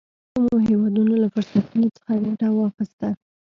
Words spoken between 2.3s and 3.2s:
واخیسته.